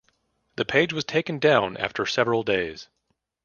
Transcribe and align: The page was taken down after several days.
The 0.55 0.65
page 0.65 0.93
was 0.93 1.05
taken 1.05 1.37
down 1.37 1.77
after 1.77 2.07
several 2.07 2.41
days. 2.41 2.87